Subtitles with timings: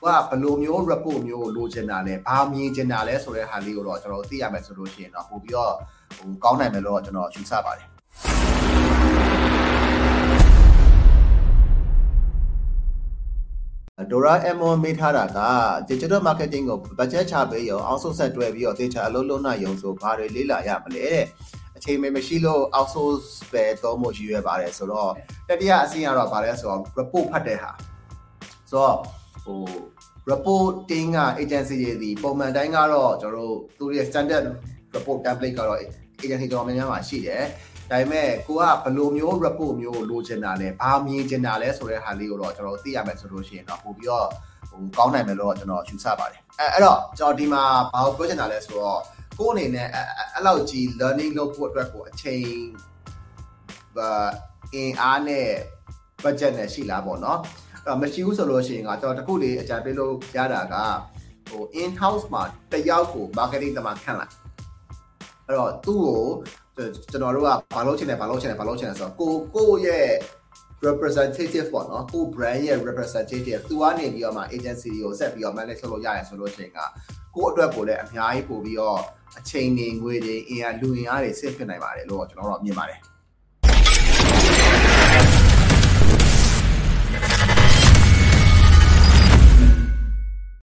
[0.00, 5.74] ကဘယ်လိုမျိုး report မျိုးကိုလိုချင်တာလဲဘာမြင်ချင်တာလဲဆိုတဲ့ဟာလေးကိုတော့ကျွန်တော်သိရမယ်ဆိုလို့ရှိရင်တော့ပို့ပြီးတော့
[6.16, 7.88] ဟိုကောင်းနိုင်မယ်လို့ကျွန်တော်ယူဆပါတယ်
[14.12, 15.38] ဒိုရာအမွန်မေးထားတာက
[15.90, 21.26] digital marketing ကို budget ချပေးရောအောက်ဆုတ်ဆက်တွဲပြီးတော့ data အလုံးလုံးနိုင်ရုံဆိုဘာတွေလေ့လာရမလဲတဲ့
[21.76, 25.10] အချိန်မရှိလို့ outsource ပဲသုံးဖို့ရည်ရွယ်ပါတယ်ဆိုတော့
[25.48, 27.70] တတိယအဆင့်ကတော့ဗာလဲဆိုတော့ report ဖတ်တဲ့ဟာ
[28.70, 28.96] ဆိုတော့
[29.48, 29.62] ဟို
[30.30, 34.44] reporting က agency တွေဒီပုံမှန်တိုင်းကတော့ကျွန်တော်တို့သူတို့ရဲ့ standard
[34.94, 35.78] report template ကတော့
[36.22, 37.44] agency တော်တော်များများမှာရှိတယ်
[37.90, 44.26] ဒါပေမဲ့ကိုကဘယ်လိုမျိုး report မျိုးကိုလိုချင်တာလဲဘာမြင်ချင်တာလဲဆိုတဲ့ဟာလေးကိုတော့ကျွန်တော်သိရမယ်ဆိုလို့ရှိရင်တော့ပို့ပြီးတော့
[44.70, 49.00] ဟိုကောင်းနိုင်မယ်လို့ကျွန်တော်ယူဆပါတယ်အဲအဲ့တော့ကျွန်တော်ဒီမှာဘာကိုပြောချင်တာလဲဆိုတော့
[49.38, 49.88] ကိုယ်အနေနဲ့
[50.34, 52.44] အဲ့လောက်ကြီး learning လုပ်ဖို့အတွက်ကိုအချိန်
[54.74, 55.48] အင်အားနဲ့
[56.22, 57.67] budget နဲ့ရှိလားပေါ့နော်အဲ့
[58.02, 60.74] မရှိဘူးဆိုလို့ရှိရင်ကကျွန်တော်တခုလေးအကြံပေးလို့ရတာက
[61.50, 64.32] ဟို in house မှာတယောက်ကို marketing တမခန့်လိုက်
[65.46, 66.02] အဲ့တော့သူ့
[66.76, 70.08] ကိုကျွန်တော်တို့ကဘာလုပ်ချင်တယ်ဘာလုပ်ချင်တယ်ဘာလုပ်ချင်တယ်ဆိုတော့ကိုကိုရဲ့
[70.86, 76.78] representative ပေါ့နော်ကို brand ရဲ့ representative သူကနေပြီးတော့မှ agency ကိုဆက်ပြီးတော့ manage လုပ်လို့ရတယ်ဆိုလို့ရှိရင်က
[77.34, 79.00] ကိုအတွက်ကိုလည်းအများကြီးပို့ပြီးတော့
[79.38, 82.98] အချိန်တွေငွေတွေအင်အားလူအင်အားတွေဆင့်ဖြစ်နိုင်ပါတယ်လို့ကျွန်တော်တို့မြင်ပါတယ်